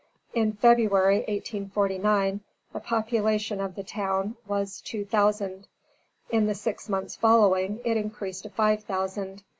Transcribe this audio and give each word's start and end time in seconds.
In 0.33 0.53
February, 0.53 1.17
1849, 1.27 2.39
the 2.73 2.79
population 2.79 3.61
of 3.61 3.75
the 3.75 3.83
town 3.83 4.35
was 4.47 4.81
two 4.81 5.05
thousand. 5.05 5.67
In 6.31 6.47
the 6.47 6.55
six 6.55 6.89
months 6.89 7.15
following, 7.15 7.79
it 7.85 7.97
increased 7.97 8.41
to 8.41 8.49
five 8.49 8.83
thousand. 8.83 9.43